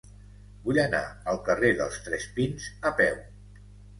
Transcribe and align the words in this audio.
Vull 0.67 0.79
anar 0.83 1.01
al 1.33 1.37
carrer 1.49 1.69
dels 1.81 1.99
Tres 2.09 2.27
Pins 2.39 2.65
a 2.91 2.95
peu. 3.03 3.23